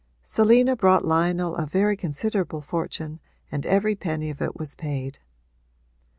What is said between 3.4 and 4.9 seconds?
and every penny of it was